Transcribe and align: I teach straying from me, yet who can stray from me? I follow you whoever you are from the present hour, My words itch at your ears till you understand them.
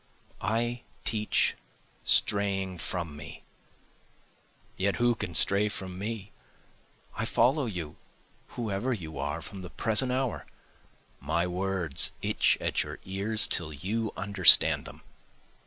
I 0.41 0.81
teach 1.05 1.53
straying 2.03 2.79
from 2.79 3.15
me, 3.15 3.43
yet 4.75 4.95
who 4.95 5.13
can 5.13 5.35
stray 5.35 5.69
from 5.69 5.99
me? 5.99 6.31
I 7.15 7.23
follow 7.25 7.67
you 7.67 7.97
whoever 8.57 8.93
you 8.93 9.19
are 9.19 9.43
from 9.43 9.61
the 9.61 9.69
present 9.69 10.11
hour, 10.11 10.47
My 11.19 11.45
words 11.45 12.13
itch 12.23 12.57
at 12.59 12.81
your 12.81 12.97
ears 13.05 13.45
till 13.45 13.71
you 13.71 14.11
understand 14.17 14.85
them. 14.85 15.01